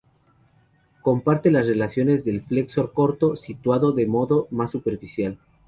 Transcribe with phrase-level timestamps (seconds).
[1.03, 5.37] Comparte las relaciones del flexor corto, situado de modo más superficial.